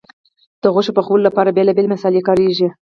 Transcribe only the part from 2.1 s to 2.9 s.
کارېږي.